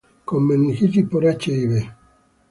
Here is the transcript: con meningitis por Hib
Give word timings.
con 0.25 0.45
meningitis 0.47 1.05
por 1.11 1.23
Hib 1.25 1.71